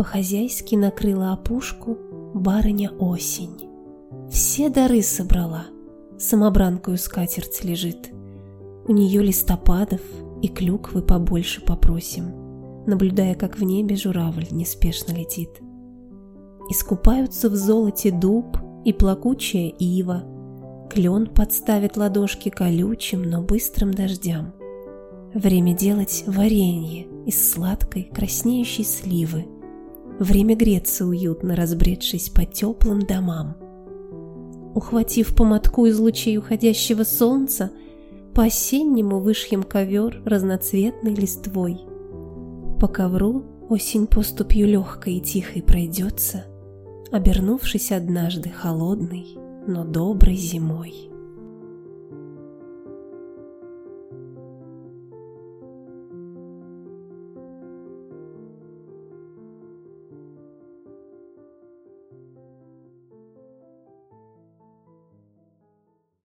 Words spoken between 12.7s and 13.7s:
наблюдая, как в